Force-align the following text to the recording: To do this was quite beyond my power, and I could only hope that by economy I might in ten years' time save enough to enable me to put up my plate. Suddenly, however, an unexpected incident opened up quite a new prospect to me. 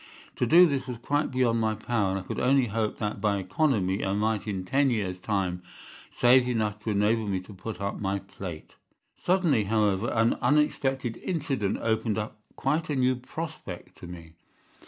To 0.37 0.47
do 0.47 0.65
this 0.65 0.87
was 0.87 0.97
quite 0.97 1.29
beyond 1.29 1.59
my 1.61 1.75
power, 1.75 2.09
and 2.09 2.19
I 2.19 2.23
could 2.23 2.39
only 2.39 2.65
hope 2.65 2.97
that 2.97 3.21
by 3.21 3.37
economy 3.37 4.03
I 4.03 4.13
might 4.13 4.47
in 4.47 4.65
ten 4.65 4.89
years' 4.89 5.19
time 5.19 5.61
save 6.11 6.47
enough 6.47 6.79
to 6.79 6.89
enable 6.89 7.27
me 7.27 7.39
to 7.41 7.53
put 7.53 7.79
up 7.79 7.99
my 8.01 8.17
plate. 8.17 8.73
Suddenly, 9.15 9.65
however, 9.65 10.09
an 10.09 10.39
unexpected 10.41 11.17
incident 11.17 11.77
opened 11.81 12.17
up 12.17 12.39
quite 12.55 12.89
a 12.89 12.95
new 12.95 13.15
prospect 13.15 13.95
to 13.99 14.07
me. 14.07 14.33